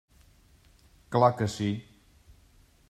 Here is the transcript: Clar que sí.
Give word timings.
Clar 1.17 1.31
que 1.41 1.49
sí. 1.57 1.71